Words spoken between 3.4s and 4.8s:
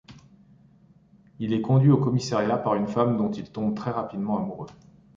tombe très rapidement amoureux.